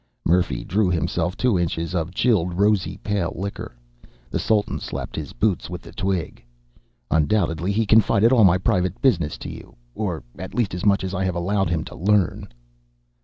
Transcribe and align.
Murphy 0.25 0.63
drew 0.63 0.89
himself 0.89 1.37
two 1.37 1.59
inches 1.59 1.93
of 1.93 2.11
chilled 2.15 2.55
rosy 2.55 2.97
pale 3.03 3.33
liquor. 3.35 3.75
The 4.31 4.39
Sultan 4.39 4.79
slapped 4.79 5.15
his 5.15 5.31
boots 5.31 5.69
with 5.69 5.83
the 5.83 5.91
twig. 5.91 6.43
"Undoubtedly 7.11 7.71
he 7.71 7.85
confided 7.85 8.31
all 8.31 8.43
my 8.43 8.57
private 8.57 8.99
business 8.99 9.37
to 9.37 9.49
you, 9.51 9.75
or 9.93 10.23
at 10.39 10.55
least 10.55 10.73
as 10.73 10.87
much 10.87 11.03
as 11.03 11.13
I 11.13 11.23
have 11.23 11.35
allowed 11.35 11.69
him 11.69 11.83
to 11.83 11.95
learn." 11.95 12.47